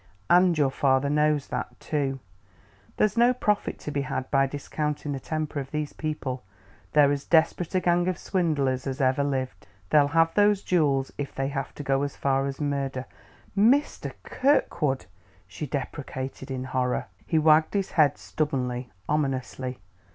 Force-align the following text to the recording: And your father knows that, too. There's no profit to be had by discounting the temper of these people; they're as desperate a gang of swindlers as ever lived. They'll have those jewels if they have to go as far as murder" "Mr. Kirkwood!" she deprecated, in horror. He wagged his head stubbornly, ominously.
And 0.31 0.57
your 0.57 0.71
father 0.71 1.11
knows 1.11 1.49
that, 1.49 1.79
too. 1.79 2.19
There's 2.97 3.17
no 3.17 3.35
profit 3.35 3.77
to 3.81 3.91
be 3.91 4.01
had 4.01 4.31
by 4.31 4.47
discounting 4.47 5.11
the 5.11 5.19
temper 5.19 5.59
of 5.59 5.69
these 5.69 5.93
people; 5.93 6.41
they're 6.93 7.11
as 7.11 7.23
desperate 7.23 7.75
a 7.75 7.79
gang 7.79 8.07
of 8.07 8.17
swindlers 8.17 8.87
as 8.87 8.99
ever 8.99 9.23
lived. 9.23 9.67
They'll 9.91 10.07
have 10.07 10.33
those 10.33 10.63
jewels 10.63 11.13
if 11.19 11.35
they 11.35 11.49
have 11.49 11.75
to 11.75 11.83
go 11.83 12.01
as 12.01 12.15
far 12.15 12.47
as 12.47 12.59
murder" 12.59 13.05
"Mr. 13.71 14.13
Kirkwood!" 14.23 15.05
she 15.47 15.67
deprecated, 15.67 16.49
in 16.49 16.63
horror. 16.63 17.05
He 17.27 17.37
wagged 17.37 17.75
his 17.75 17.91
head 17.91 18.17
stubbornly, 18.17 18.89
ominously. 19.07 19.77